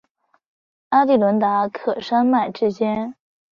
[0.89, 3.13] 阿第伦达克山脉之间。